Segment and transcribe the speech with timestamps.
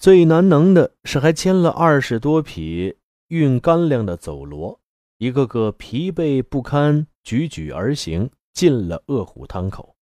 [0.00, 2.96] 最难能的是，还牵了二十多匹
[3.28, 4.78] 运干粮的走骡，
[5.18, 9.94] 一个个疲惫不堪，举举而行，进了恶虎滩口。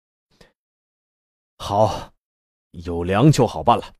[1.57, 2.13] 好，
[2.73, 3.95] 有粮就好办了。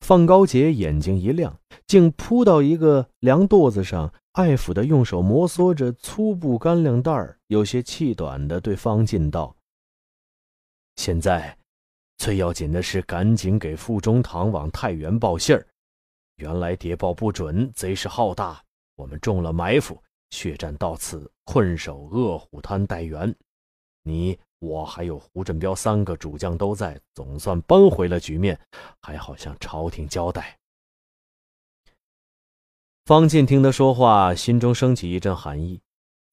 [0.00, 9.54] 范高杰眼睛一亮，竟扑到一个粮垛子上，爱抚的用手摩挲着粗布干粮袋儿，有些气短的对方进道
[10.96, 11.56] ：“现在。”
[12.18, 15.66] 最要紧的是，赶紧给傅中堂往太原报信儿。
[16.36, 18.62] 原来谍报不准，贼势浩大，
[18.96, 20.00] 我们中了埋伏，
[20.30, 23.34] 血战到此，困守恶虎滩待援。
[24.02, 28.58] 你我还有胡振彪三个主将都在，总算扳回了局面，
[29.00, 30.58] 还好向朝廷交代。
[33.04, 35.80] 方进听他说话，心中升起一阵寒意。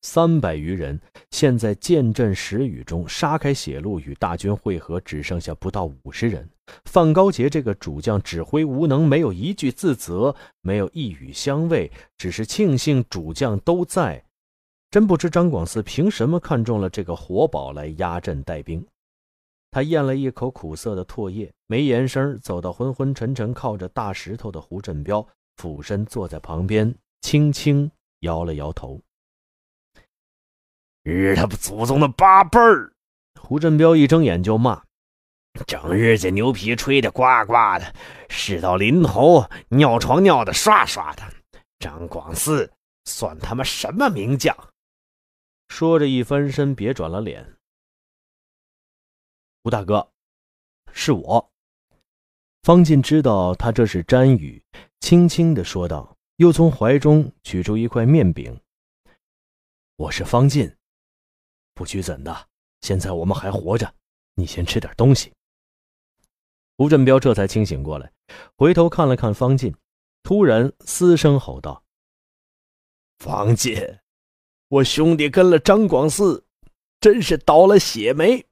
[0.05, 1.01] 三百余人，
[1.31, 6.47] 现在剑阵时雨中杀开血路，与大军会合，只剩下不到五十人。
[6.85, 14.23] 范高杰这个主将指挥无能，没有一句自责，没有一语相慰，只是庆幸主将都在。
[14.91, 18.85] 真不知张广嗣凭什么看中了这个活宝来压阵带兵。
[19.71, 29.01] 他咽了一口苦涩的唾液，没言声，走到昏昏沉沉靠着大石头的胡振彪，俯身坐在旁边，轻轻摇了摇头。
[31.05, 32.91] 日他祖宗的八辈儿！
[33.39, 34.83] 胡振彪一睁眼就骂
[35.67, 37.93] ：“整日这牛皮吹得呱呱的，
[38.27, 41.21] 事到临头尿床尿的刷刷的。
[41.77, 42.71] 张广四
[43.03, 44.57] 算他妈什么名将？”
[45.69, 47.55] 说着一翻身，别转了脸。
[49.61, 50.11] 胡大哥，
[50.91, 51.51] 是我。
[52.63, 54.59] 方进知道他这是詹宇，
[55.01, 58.59] 轻轻的说道，又从怀中取出一块面饼
[59.97, 60.74] ：“我是方进。”
[61.75, 62.47] 不拘怎的，
[62.81, 63.93] 现在我们还活着，
[64.33, 65.31] 你先吃点东西。
[66.77, 68.11] 胡振彪这才清醒过来，
[68.57, 69.75] 回头看了看方进，
[70.23, 71.83] 突然嘶声吼道
[73.19, 73.77] ：“方进，
[74.69, 76.43] 我兄弟跟了张广嗣，
[76.99, 78.45] 真是倒了血霉。”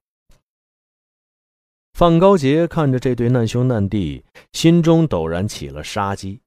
[1.93, 6.41] 范高杰看着这对难兄难弟，心中陡然起了杀机。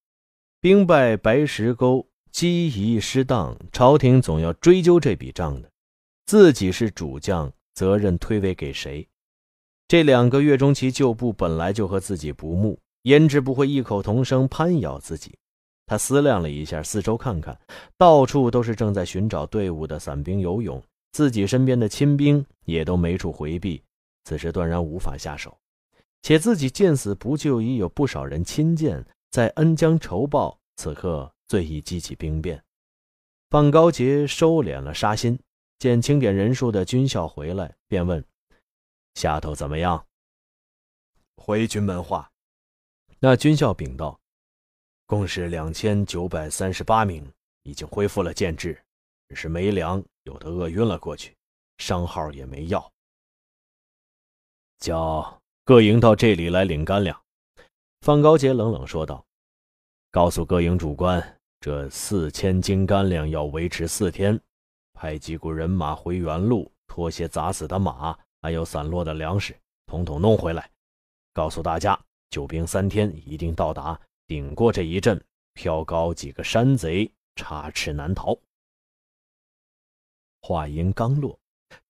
[0.60, 5.70] 兵败白石沟，机宜失当，朝廷总要追究这笔账的。
[6.26, 9.06] 自己是主将，责任推诿给谁？
[9.86, 15.32] 这两个月中，其旧部本来就和自己不睦，焉知不会异口同声攀咬自己？
[15.86, 17.56] 他思量了一下，四周看看，
[17.96, 20.82] 到处都是正在寻找队伍的散兵游勇，
[21.12, 23.80] 自己身边的亲兵也都没处回避，
[24.24, 25.56] 此时断然无法下手。
[26.22, 32.60] 且自己见死不救，已有不少人亲见，在恩将仇报，此刻最易激起兵变。
[33.48, 35.38] 范高杰收敛了杀心。
[35.78, 38.24] 见清点人数的军校回来，便问
[39.14, 40.06] ：“下头怎么样？”
[41.36, 42.30] 回军门话。
[43.18, 44.18] 那军校禀道
[45.06, 47.30] ：“共是两千九百三十八名，
[47.62, 48.82] 已经恢复了建制，
[49.28, 51.36] 只是没粮，有的饿晕了过去，
[51.78, 52.90] 伤号也没药。
[54.78, 57.20] 叫各营到这里来领干粮。”
[58.00, 59.26] 范高杰冷冷说道
[60.10, 64.40] ：“告诉各营主官，这四千斤干粮要维持四天。”
[64.96, 70.70] 派几股人马回原路，拖些砸死的马，还有散落的粮食，统统弄回来。
[71.34, 78.34] 告诉大家，救兵三天一定到达，顶过这一阵，飘高几个山贼插翅难逃。
[80.40, 81.38] 话音刚落，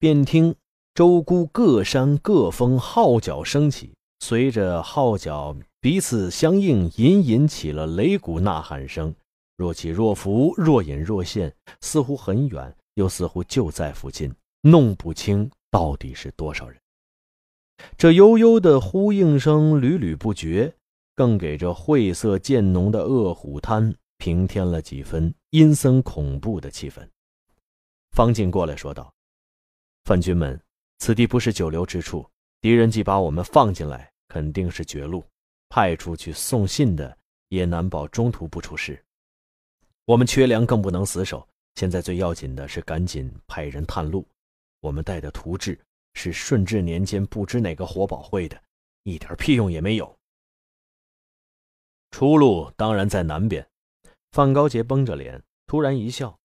[0.01, 0.53] 便听
[0.93, 9.15] 周姑各山各峰号角升起，随着号角彼此相应，隐隐起了擂鼓呐喊声，
[9.57, 12.77] 若起若伏，若隐若现，似乎很远。
[12.97, 16.81] 又似乎就在附近，弄不清到底是多少人。
[17.99, 20.75] 这悠悠的呼应声屡屡不绝，
[21.15, 27.07] 更给这晦涩渐浓的恶虎滩平添了几分阴森恐怖的气氛。
[28.13, 29.13] 方进过来说道
[30.05, 30.59] ：“范军们，
[30.99, 32.27] 此地不是久留之处，
[32.63, 35.23] 敌人既把我们放进来，肯定是绝路。
[35.69, 37.15] 派出去送信的，
[37.49, 39.05] 也难保中途不出事。
[40.07, 41.47] 我们缺粮，更不能死守。”
[41.77, 44.27] 现在最要紧的是赶紧派人探路。
[44.81, 45.79] 我们带的图志
[46.15, 48.61] 是顺治年间不知哪个活宝会的，
[49.05, 50.17] 一点屁用也没有。
[52.11, 53.67] 出路当然在南边。
[54.33, 56.39] 范高杰绷着脸，突然一笑：“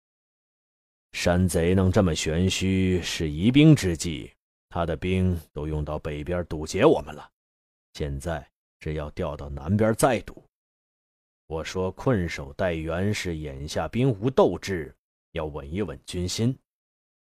[1.12, 4.32] 山贼能这么玄虚，是疑兵之计。
[4.70, 7.30] 他的兵都用到北边堵截我们了，
[7.94, 8.50] 现在
[8.80, 10.42] 只要调到南边再堵。
[11.48, 14.94] 我说困守待援是眼下兵无斗志。”
[15.32, 16.58] 要稳一稳军心，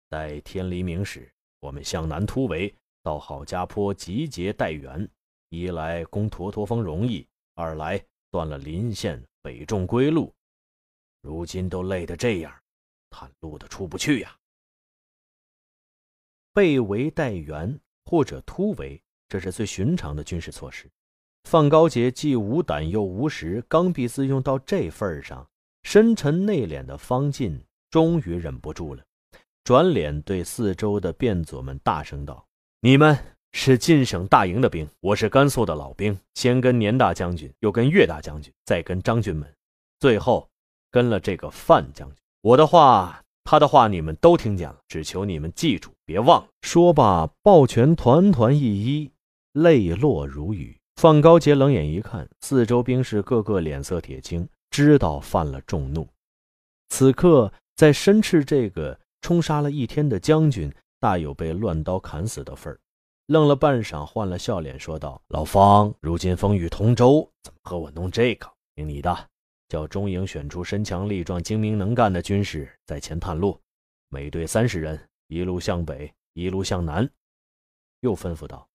[0.09, 5.09] 待天黎明时，我们向南突围，到郝家坡集结待援。
[5.49, 10.33] 一来攻沱沱峰容易，二来断了临县，北重归路，
[11.21, 12.51] 如今都累得这样，
[13.09, 14.35] 探路的出不去呀。
[16.53, 20.89] 被围待援或者突围，这是最寻常的军事措施。
[21.43, 25.47] 范高杰既无胆又无识，刚愎自用到这份上，
[25.83, 29.03] 深沉内敛的方进终于忍不住了，
[29.63, 32.43] 转脸对四周的便佐们大声道
[32.81, 33.15] ：“你们
[33.51, 39.47] 是晋省大营的兵，我是甘肃的老兵，先跟年大将军，又跟岳大将军，再跟张军们，
[39.99, 40.49] 最后
[40.89, 42.17] 跟了这个范将军。
[42.41, 46.47] 我的话。”他的话你们都听见了，只求你们记住，别忘了。
[46.61, 49.11] 说罢，抱拳团团一揖，
[49.51, 50.79] 泪落如雨。
[50.95, 56.07] 范高杰冷眼一看，四周兵士个个脸色铁青，知道犯了众怒。
[56.87, 62.79] 此刻在申斥这个冲杀了一天的将军，大有被乱刀砍死的份儿。
[63.27, 68.51] 愣了半晌，换了笑脸说道：“老方，如今风雨同舟，怎么和我弄这个？
[68.75, 69.29] 听你的。”
[69.69, 73.59] 叫中营选出身强力壮、精明能干的军士在前探路，
[74.09, 77.09] 每队三十人，一路向北，一路向南。
[78.01, 78.67] 又吩咐道：“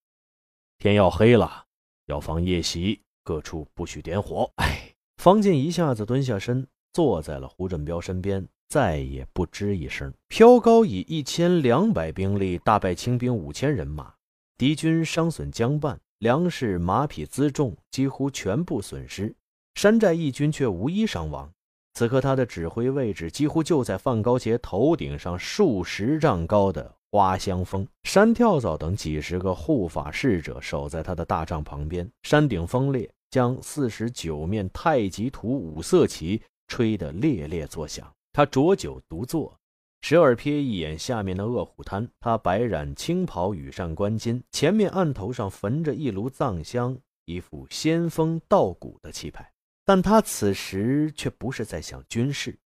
[0.78, 1.66] 天要黑了，
[2.06, 10.12] 要防夜袭，各处不许点火。”哎，方进一下子蹲下身，坐在了胡振彪身边，再也不吱一声。
[10.28, 14.12] 飘高以一千两百兵力大败清兵五千人马，
[14.56, 19.34] 敌军伤损将半，粮食、马匹辎重几乎全部损失。
[19.74, 21.50] 山寨义军却无一伤亡。
[21.94, 27.86] 此刻他的指挥位置几乎就在范高杰头顶上数十丈高的花香峰。
[28.04, 32.08] 山跳蚤等几十个护法侍者守在他的大帐旁边。
[32.22, 38.06] 山顶风烈，将四十九面太极图五色旗吹得猎猎作响。
[38.32, 39.58] 他浊酒独坐，
[40.02, 42.08] 时而瞥一眼下面的恶虎滩。
[42.20, 49.52] 他白染青袍，羽扇纶巾，前面案头上焚着一炉藏香，一副仙风道骨的气派。
[49.84, 52.58] 但他此时却不是在想军事，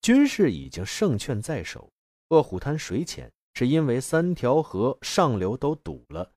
[0.00, 1.92] 军事已经胜券在手。
[2.30, 6.32] 恶虎滩水浅，是因为三条河上流都堵了，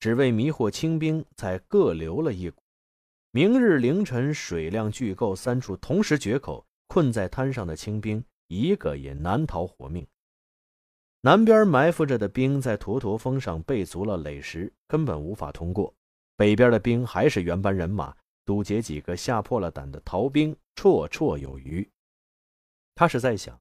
[0.00, 2.62] 只为迷惑清兵，才各留了一股。
[3.30, 10.06] 明日凌晨水量俱够，三处同时决口，困在滩上的清兵一个也难逃活命。
[11.22, 15.92] 南边埋伏着的兵在坨坨峰上备足了垒石，根本无法通过。
[16.36, 18.14] 北边的兵还是原班人马。
[18.44, 21.90] 堵截几个吓破了胆的逃兵绰绰有余。
[22.94, 23.60] 他是在想，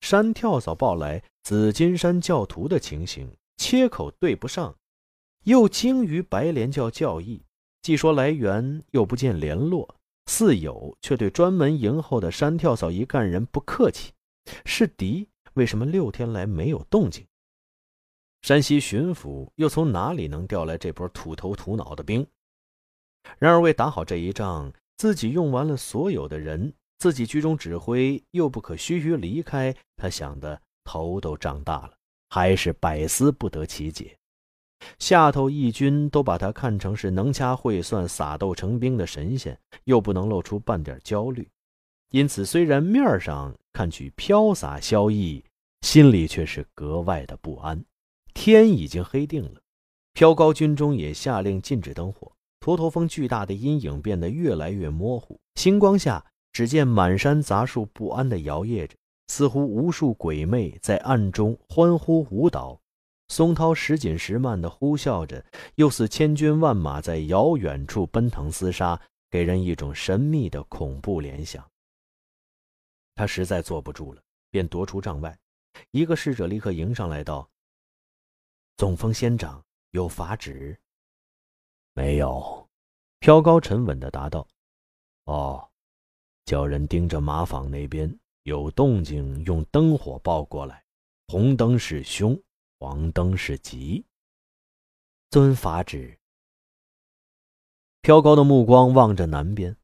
[0.00, 4.76] 山跳蚤报来紫金山教徒的情形，切口对不上，
[5.42, 7.42] 又惊于白莲教教义，
[7.82, 9.96] 既说来源，又不见联络，
[10.30, 14.12] 四友却对专门迎候的山跳蚤一干人不客气，
[14.64, 17.26] 是敌，为什么六天来没有动静？
[18.42, 22.24] 山西巡抚又从哪里能调来这波土头土脑的兵？
[23.40, 29.74] 然而，为打好这一仗，自己用完了所有的人，自己居中指挥，又不可须臾离开。
[29.96, 31.94] 他想的头都胀大了，
[32.28, 34.16] 还是百思不得其解。
[34.98, 41.48] 下头义军都把他看成是能掐会算、撒豆成兵的神仙，又不能露出半点焦虑，
[42.10, 45.44] 因此虽然面上看去飘洒萧逸，
[45.82, 47.84] 心里却是格外的不安。
[48.32, 49.60] 天已经黑定了，
[50.12, 52.32] 飘高军中也下令禁止灯火。
[52.60, 58.94] 沱沱峰巨大的阴影变得越来越模糊，星光下，只见满山杂树不安地摇曳着，
[59.28, 62.79] 似乎无数鬼魅在暗中欢呼舞蹈。
[63.30, 65.42] 松涛时紧时慢地呼啸着，
[65.76, 71.64] 又似千军万马在遥远处奔腾厮杀，给人一种神秘的恐怖联想。
[73.14, 74.20] 他实在坐不住了，
[74.50, 75.38] 便踱出帐外。
[75.92, 77.48] 一个侍者立刻迎上来道
[78.76, 80.76] ：“总峰仙长有法旨。”
[81.94, 82.68] 没有，
[83.20, 84.44] 飘高沉稳地答道
[85.26, 85.70] ：“哦，
[86.46, 90.84] 叫人盯着马坊那边有动静，用灯火报过来。
[91.28, 92.36] 红灯是凶，
[92.80, 94.06] 黄灯是吉。
[95.28, 96.18] 遵法旨。”
[98.00, 99.76] 飘高的目光望着南边，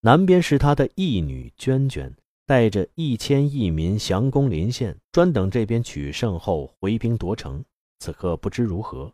[0.00, 2.16] 南边是他的义女娟娟，
[2.46, 7.62] 带着一千义民降攻临县，专等这边取胜后回兵夺城。
[7.98, 9.12] 此刻不知如何。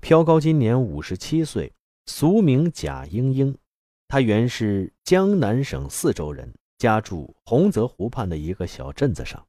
[0.00, 1.74] 飘高今年五十七岁，
[2.06, 3.58] 俗名贾英英。
[4.06, 9.44] 他原是江南省泗州人，家住洪泽湖畔的一个小镇子上。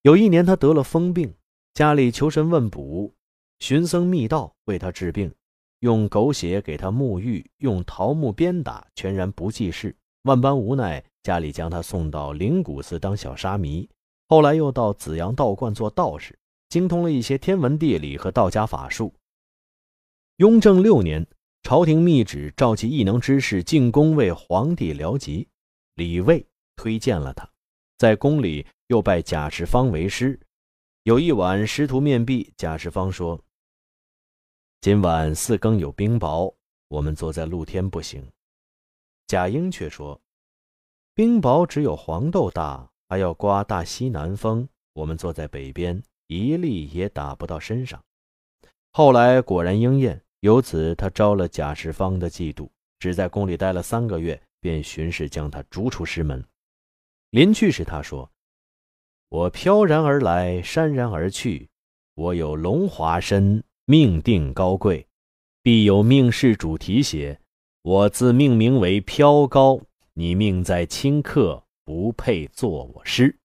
[0.00, 1.34] 有一年，他得了疯病，
[1.72, 3.14] 家里求神问卜，
[3.60, 5.32] 寻僧觅道为他治病，
[5.78, 9.96] 用狗血给他沐浴，用桃木鞭打，全然不济事。
[10.24, 13.88] 万般无奈，家里将他送到灵谷寺当小沙弥，
[14.28, 19.14] 后来又到紫阳道观做道士，精通了一些天文地理和道家法术。
[20.36, 21.26] 雍正六年，
[21.62, 25.48] 朝廷密旨召集异能之士进宫为皇帝疗疾。
[25.94, 26.44] 李卫
[26.76, 27.48] 推荐了他，
[27.96, 30.38] 在宫里又拜贾世芳为师。
[31.04, 33.42] 有一晚师徒面壁，贾世芳说
[34.82, 36.54] ：“今晚四更有冰雹，
[36.88, 38.30] 我们坐在露天不行。”
[39.26, 40.20] 贾英却说
[41.14, 48.04] ：“冰雹只有黄豆大，还要刮大西南风，我们坐在北边，一粒也打不到身上。”
[48.92, 56.44] 后来果然应验，由此他招了贾世芳的嫉妒，只在宫里待了三个月，便巡视将他逐出师门。
[57.30, 58.30] 临去时他说
[59.30, 61.68] ：“我飘然而来，潸然而去，
[62.14, 65.06] 我有龙华身，命定高贵，
[65.62, 67.40] 必有命世主题写。”
[67.82, 69.80] 我自命名为飘高，
[70.12, 73.38] 你命在顷刻，不配做我师。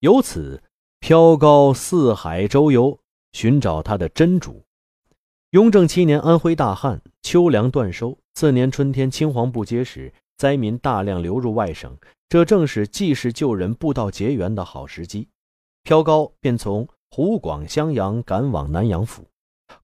[0.00, 0.62] 由此，
[0.98, 2.98] 飘高四海周游，
[3.32, 4.64] 寻找他的真主。
[5.50, 8.16] 雍正七年，安徽大旱，秋粮断收。
[8.32, 11.94] 次年春天，青黄不接时，灾民大量流入外省，
[12.34, 15.28] 这正是济世救人、布道结缘的好时机。
[15.84, 19.24] 飘高便从湖广襄阳赶往南阳府。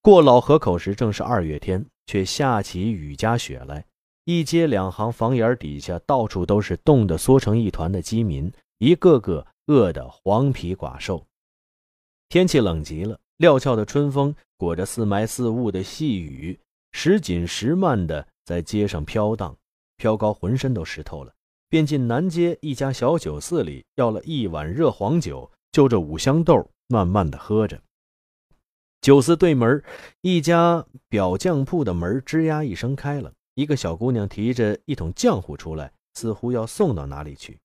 [0.03, 1.87] 过老河口时，正是二月天。
[2.07, 3.87] 却下起雨夹雪来，
[4.25, 11.25] 一街两行房檐底下，到处都是冻得缩成一团的饥民，一个个饿得黄皮寡瘦。
[12.29, 16.59] 天气冷极了，料峭的春风裹着似霾似雾的细雨，
[16.91, 19.57] 时紧时慢地在街上飘荡。
[19.97, 21.33] 飘高浑身都湿透了，
[21.71, 27.81] 便进南街一家小酒肆里要了一碗热黄酒，就着五香豆慢慢的喝着。
[29.01, 29.83] 酒肆对门，
[30.21, 37.59] 一家表匠铺的门吱呀一声开了，一个小姑娘提着一桶浆糊出来，似乎要送到哪里去。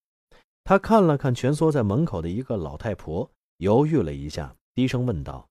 [0.64, 5.50] 她看了看蜷缩在门口的一个老太婆，犹豫了一下，低声问道：“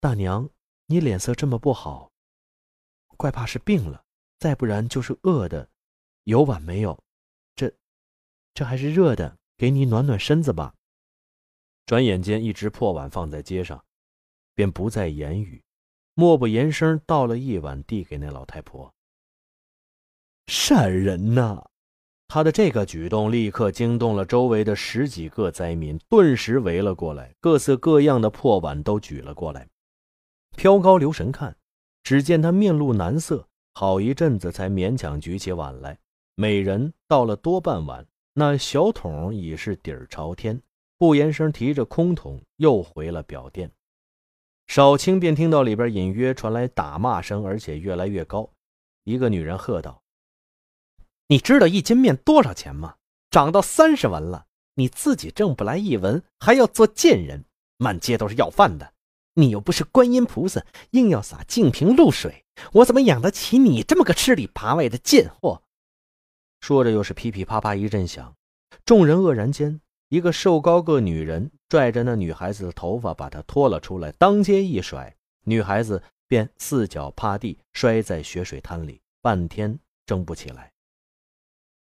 [0.00, 0.48] 大娘，
[0.86, 2.10] 你脸色这么不好，
[3.16, 4.04] 怪怕是病了，
[4.38, 5.68] 再不然就是饿的。
[6.24, 6.98] 有碗没有？
[8.54, 10.74] 这，还是热的，给你暖暖身子吧。”
[11.86, 13.84] 转眼间，一只破碗放在街上。
[14.54, 15.62] 便不再言语，
[16.14, 18.92] 默不言声倒了一碗，递给那老太婆。
[20.48, 21.64] 善人呐！
[22.26, 29.68] 他的这个举动立刻惊动了周围的十几个灾民，顿时围了过来，各色各样的破碗都举了过来。
[30.56, 31.56] 飘高留神看，
[32.02, 35.96] 只见他面露难色，好一阵子才勉强举起碗来。
[36.34, 38.04] 每人倒了多半碗，
[38.38, 40.62] 那小桶已是底儿朝天，
[40.96, 43.72] 不言声提着空桶又回了表店。
[44.68, 48.48] 少卿便听到里边隐约传来打骂声，而且越来越高。
[49.02, 50.04] 一个女人喝道
[51.26, 52.94] ：“你知道一斤面多少钱吗？
[53.28, 54.46] 涨到三十文了！
[54.74, 57.44] 你自己挣不来一文，还要做贱人，
[57.76, 58.92] 满街都是要饭的。
[59.34, 65.64] 你又不是观音菩萨，硬要洒净瓶露水，我怎么养得起你这么个吃里扒外的贱货？”
[66.60, 68.34] 说着，又是噼噼啪啪一阵响。
[68.84, 69.80] 众人愕然间。
[70.10, 80.72] 一个瘦高个女人拽着那女孩子的头发，把她拖了出来，当街一甩，女孩子便四脚趴地，摔在血水滩里，半天挣不起来。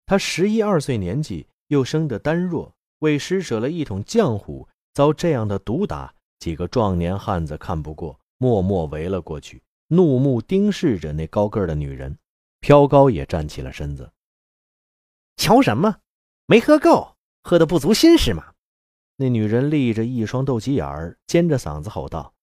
[0.07, 12.17] 她十一二岁年纪，又生得单弱，为施舍了一桶浆糊，遭这样的毒打，几个壮年汉子看不过，默默围了过去，怒目盯视着那高个的女人。
[12.61, 14.11] 飘高也站起了身子，
[15.37, 15.99] 瞧什么？
[16.47, 17.17] 没喝够。
[17.43, 18.55] 喝的不足心是吗？
[19.19, 22.35] 那女人立着一双斗鸡眼儿，尖着嗓子吼道：“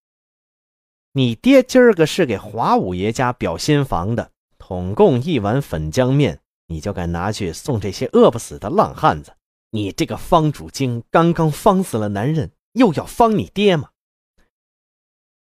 [1.12, 9.36] 你爹今儿个是给华五爷家表新房的，统共一碗粉浆面，你就敢拿去送这些饿不死的浪汉子？
[9.72, 13.90] 你这个方主精，刚刚方死了男人，又要方你爹吗？”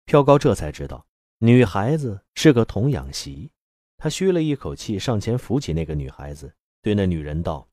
[0.04, 1.06] 飘高这才知道，
[1.38, 3.52] 女孩子是个童养媳。
[3.96, 7.66] 他吁了一口气，上前扶起那个女孩子，对那女人道。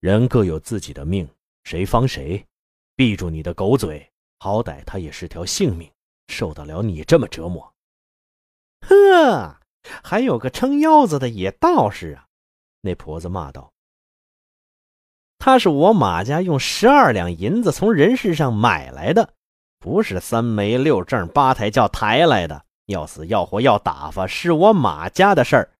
[0.00, 1.28] 人各有自己的命，
[1.64, 2.44] 谁方谁？
[2.96, 4.10] 闭住你的狗嘴！
[4.38, 5.90] 好歹他也是条性命，
[6.28, 7.74] 受得了你这么折磨？
[8.80, 9.58] 呵，
[10.02, 12.26] 还有个撑腰子的野道士啊！
[12.82, 13.72] 那婆子骂道
[15.38, 19.34] ：“他是我马家用十二两银子从人世上买来的，
[19.78, 22.64] 不是三媒六证八抬轿抬来的。
[22.86, 25.72] 要死要活要打发，是我马家的事儿。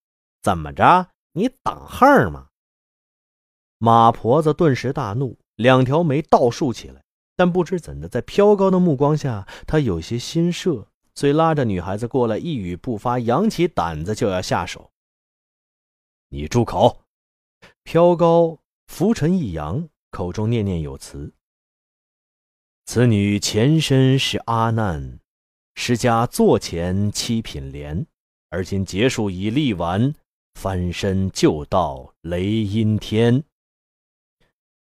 [0.42, 1.08] 怎么着？
[1.36, 2.48] 你挡横吗？”
[3.78, 7.04] 马婆子顿时大怒，两条眉倒竖起来。
[7.38, 14.90] 但不知怎的，在飘高的目光下，他有些心设，遂拉着女孩子过来，一语不发，扬起胆子就要下手。
[16.30, 17.02] 你住口！
[17.82, 21.34] 飘高拂尘一扬，口中念念有词
[22.86, 25.20] ：“此女前身是阿难，
[25.74, 28.06] 施家座前七品莲，
[28.48, 30.14] 而今结束已立完，
[30.56, 33.44] 翻身就到雷音天。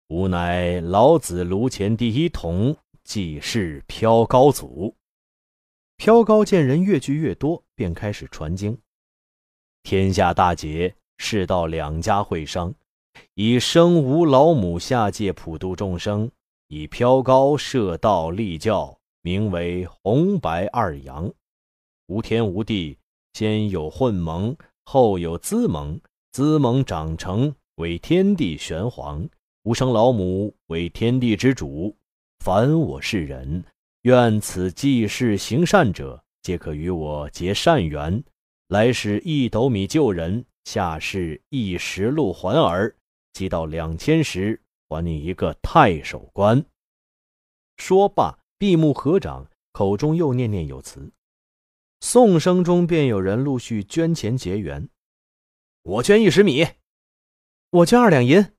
[0.09, 4.95] 吾乃老子炉前第一童，即是飘高祖。
[5.97, 8.79] 飘高见人越聚越多，便开始传经：
[9.83, 12.75] 天下大节，世道两家会商，
[13.33, 16.31] 以生吾老母下界普度众生，
[16.69, 21.33] 以飘高设道立教，名为红白二阳。
[22.09, 22.99] 无天无地，
[23.33, 24.55] 先有混蒙，
[24.89, 26.01] 后有资蒙，
[26.31, 29.29] 资蒙长成为天地玄黄。
[29.65, 31.97] 吾生老母为天地之主，
[32.39, 33.65] 凡我是人，
[34.03, 38.23] 愿此济世行善者，皆可与我结善缘。
[38.69, 42.95] 来世一斗米救人，下世一石路还儿。
[43.33, 46.65] 积到两千时，还你一个太守官。
[47.77, 51.11] 说罢，闭目合掌，口中又念念有词。
[52.01, 54.89] 颂声中便有人陆续捐钱结缘。
[55.83, 56.67] 我捐一石米，
[57.71, 58.53] 我捐二两银。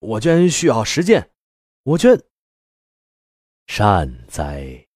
[0.00, 1.30] 我捐需要十件，
[1.82, 2.22] 我捐。
[3.66, 4.86] 善哉，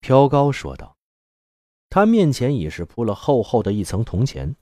[0.00, 0.96] 飘高说道。
[1.88, 4.56] 他面前已是铺了厚厚的一层铜钱，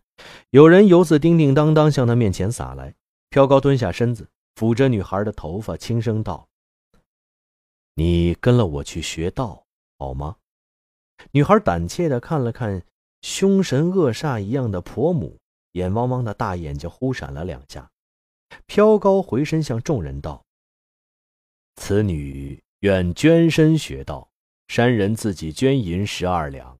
[0.50, 2.94] 有人游子叮叮当当向他面前洒来。
[3.30, 6.48] 飘高蹲下身子，抚着女孩的头发，轻声道
[7.96, 9.66] ：“你跟了我去学道，
[9.98, 10.36] 好吗？”
[11.32, 12.82] 女孩胆怯的看了看
[13.22, 15.38] 凶神恶煞一样的婆母，
[15.72, 17.90] 眼汪汪的大眼睛忽闪了两下。
[18.66, 20.44] 飘高回身向众人道
[21.76, 24.30] ：“此女愿捐身学道，
[24.68, 26.78] 山人自己捐银十二两。”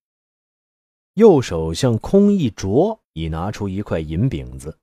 [1.14, 4.78] 右手向空一啄，已拿出一块银饼子。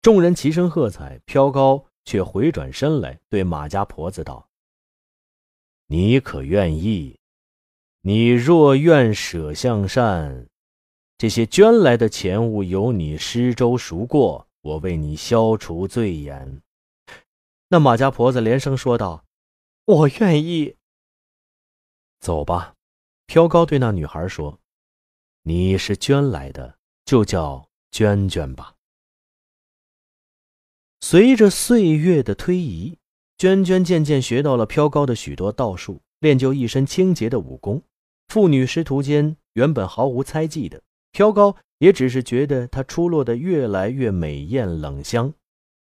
[0.00, 1.20] 众人齐声喝彩。
[1.26, 4.48] 飘高却回转身来，对马家婆子道
[5.86, 7.19] ：“你可愿意？
[8.02, 10.48] 你若愿舍向善，
[11.18, 16.60] 这些捐来的钱物由你施粥赎过。”我为你消除罪言。
[17.68, 19.24] 那马家婆子连声说道
[19.86, 20.76] ：“我愿意。”
[22.20, 22.74] 走吧，
[23.24, 24.60] 飘高对那女孩说
[25.44, 28.74] ：“你是捐来的，就叫娟娟吧。”
[31.00, 32.98] 随着岁月的推移，
[33.38, 37.82] 娟娟渐渐学到了飘高的许多道术，练就一身清洁的武功。
[38.30, 41.56] 妇女师徒间原本毫无猜忌的，飘高。
[41.78, 45.32] 也只是觉得她出落得越来越美艳冷香。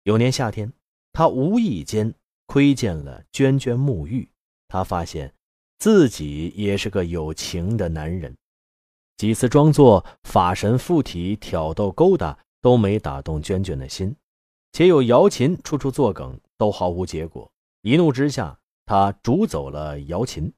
[0.04, 0.74] 有年夏天，
[1.13, 2.13] 他无意间
[2.48, 4.28] 窥见了娟娟沐浴，
[4.67, 5.32] 他发现
[5.78, 8.36] 自己也是个有情的男人。
[9.15, 14.13] 几次装作法神附体挑逗勾搭，都没打动娟娟的心，
[14.74, 17.50] 且有瑶琴处处作梗，都毫无结果。
[17.84, 20.52] 一怒之下，他逐走了瑶琴。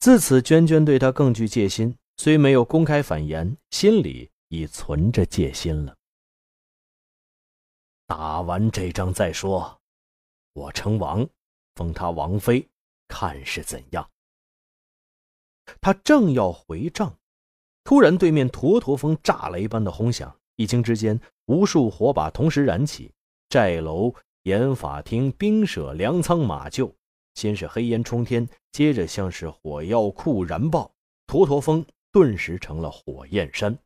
[0.00, 4.30] 自此，娟娟对他更具戒心，虽没有公开反言，心里。
[4.50, 5.94] 已存着戒心了。
[8.06, 9.78] 打完这仗再说，
[10.54, 11.28] 我称王，
[11.74, 12.66] 封他王妃，
[13.08, 14.08] 看是怎样。
[15.82, 17.14] 他正要回帐，
[17.84, 23.12] 突然对面坨坨风炸雷般的轰响，一惊之间，无数火把同时燃起，
[23.50, 26.94] 寨楼、演法厅、兵舍、粮仓、马厩，
[27.38, 30.90] 先是黑烟冲天，接着像是火药库燃爆，
[31.28, 33.78] 坨坨风顿时成了火焰山。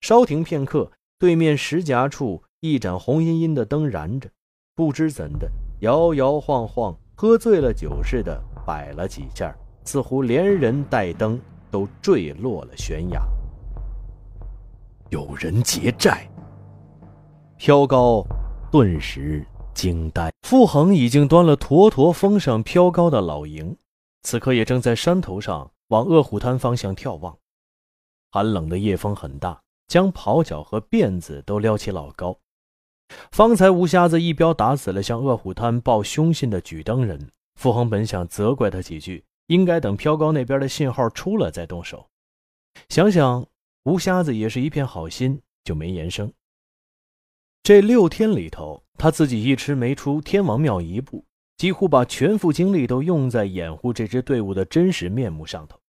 [0.00, 4.30] 稍停片刻，对面石夹处一盏红茵茵的灯燃着，
[4.76, 9.52] 不知怎的，摇摇晃晃，喝醉了酒似的摆了几下，
[9.84, 11.40] 似乎连人带灯
[11.72, 13.20] 都坠落了悬崖。
[15.10, 16.30] 有人劫寨，
[17.56, 18.24] 飘高
[18.70, 20.32] 顿时惊呆。
[20.42, 23.76] 傅恒已经端了坨坨峰上飘高的老营，
[24.22, 27.36] 此刻也正在山头上往恶虎滩方向眺望。
[28.30, 29.60] 寒冷的夜风很大。
[29.86, 32.38] 将袍角和辫子都撩起老高。
[33.30, 42.06] 方才吴瞎子一镖打死了向恶虎滩报凶信的举灯人，傅恒本想责怪他几句，应该等飘高那边的信号出了再动手。
[42.88, 43.46] 想想
[43.84, 46.32] 吴瞎子也是一片好心，就没言声。
[47.64, 51.24] 这六天里头，他自己一直没出天王庙一步，
[51.56, 55.80] 几乎把全副精力都用在掩护这支队伍的真实面目上头。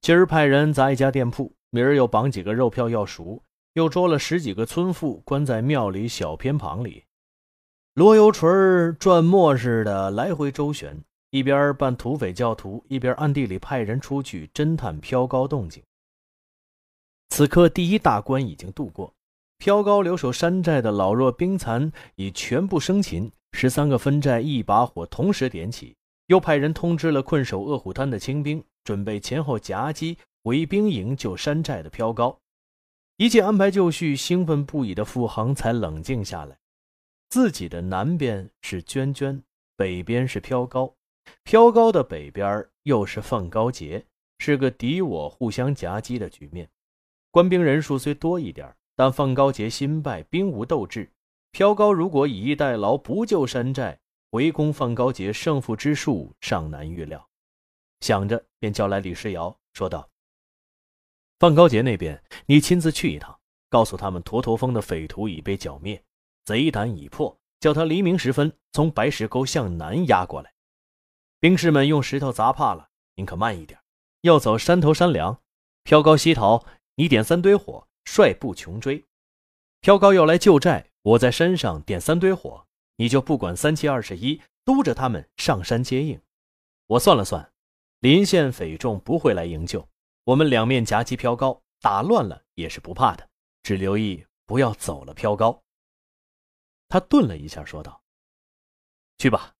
[0.00, 1.54] 今儿派人砸一家店铺。
[1.74, 7.04] 明儿又绑几个肉票要赎，又捉了十几个村妇，关在庙里小偏旁里。
[7.94, 8.50] 罗油锤
[8.98, 15.82] 转磨似的来回周旋，一边扮土匪教徒，一边暗地里派人出去侦探飘高动静。
[17.30, 19.14] 此刻第一大关已经度过，
[19.62, 25.94] 飘高留守山寨的老弱兵残已全部生擒，十三个分寨一把火同时点起，
[26.26, 30.18] 又派人通知了困守恶虎滩的清兵，准备前后夹击。
[30.42, 32.40] 回兵营救山寨的飘高。
[33.18, 36.58] 一切安排就绪，兴奋不已的傅恒才冷静下来。
[37.30, 39.40] 自己的南边是娟娟，
[39.76, 40.96] 北边是飘高，
[41.44, 44.04] 飘高的北边又是凤高杰，
[44.40, 46.68] 是个敌我互相夹击的局面。
[47.30, 51.10] 官兵人数虽多一点，但范高杰新败，兵无斗志。
[51.50, 53.98] 飘高如果以逸待劳，不救山寨，
[54.30, 57.28] 围攻范高杰，胜负之数尚难预料。
[57.98, 60.08] 想着，便叫来李世尧，说道。
[61.40, 63.36] 范高杰那边，你亲自去一趟，
[63.68, 66.00] 告诉他们驼驼峰的匪徒已被剿灭，
[66.44, 70.54] 贼胆已破，叫他黎明时分从白石沟向南压过来。
[71.40, 73.80] 兵士们用石头砸怕了，您可慢一点，
[74.20, 75.36] 要走山头山梁。
[75.82, 79.04] 飘高西逃，你点三堆火，率部穷追。
[79.80, 86.20] 飘高要来救寨，我在山上点三堆火，你就不管三七二十一，督着他们上山接应。
[86.86, 87.52] 我算了算，
[88.00, 89.88] 临县匪众不会来营救。
[90.24, 93.28] 我们两面夹击飘高，打乱了也是不怕的，
[93.64, 95.62] 只留意不要走了飘高。
[96.88, 98.02] 他顿了一下，说道
[99.18, 99.54] ：“去吧，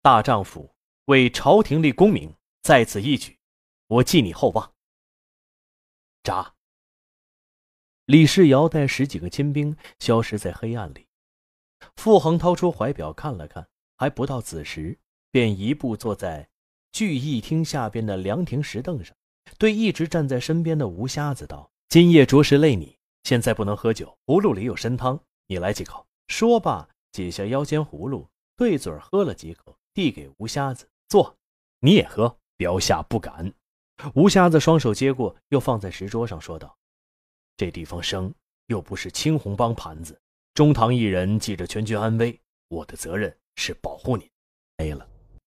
[0.00, 0.74] 大丈夫
[1.06, 3.38] 为朝廷立功名，在此一举，
[3.88, 4.72] 我寄你厚望。”
[6.24, 6.54] 扎。
[8.10, 11.06] 李世尧带十几个亲兵消失在黑暗里。
[11.94, 14.98] 傅恒掏出怀表看了看，还不到子时，
[15.30, 16.48] 便一步坐在
[16.90, 19.14] 聚义厅下边的凉亭石凳上。
[19.58, 31.36] 对一直站在身边的吴瞎子道：“今夜着实累你，现在不能喝酒，葫芦里有参汤，你来几口。”说罢，解下腰间葫芦，对嘴喝了几口，递给吴瞎子：“坐，
[31.78, 33.54] 你也喝。”表下不敢。
[34.16, 36.76] 吴瞎子双手接过，又放在石桌上，说道
[37.60, 38.32] ：“这地方生，
[38.68, 40.18] 又不是青红帮盘子，
[40.54, 44.30] 中堂一人记着全军安危，我的责任是保护你。”
[44.82, 45.09] 没了。